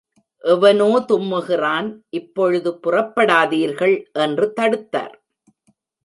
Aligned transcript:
எவனோ 0.43 0.99
தும்முகிறான், 1.09 1.89
இப்பொழுது 2.09 2.71
புறப்படாதீர்கள்! 2.83 3.95
என்று 4.19 4.47
தடுத்தார். 4.55 5.15